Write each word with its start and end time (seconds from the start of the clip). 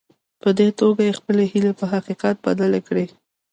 په 0.41 0.49
دې 0.57 0.67
توګه 0.79 1.01
يې 1.07 1.17
خپلې 1.19 1.43
هيلې 1.51 1.73
په 1.79 1.85
حقيقت 1.93 2.35
بدلې 2.45 2.81
کړې. 2.87 3.05